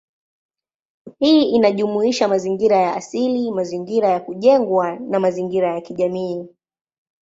Hii 1.19 1.43
inajumuisha 1.49 2.27
mazingira 2.27 2.77
ya 2.77 2.95
asili, 2.95 3.51
mazingira 3.51 4.09
ya 4.09 4.19
kujengwa, 4.19 4.99
na 4.99 5.19
mazingira 5.19 5.73
ya 5.75 5.81
kijamii. 5.81 6.47